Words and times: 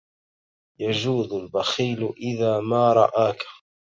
يجود 0.79 1.33
البخيل 1.33 2.09
إذا 2.17 2.59
ما 2.59 2.93
رآك 2.93 3.43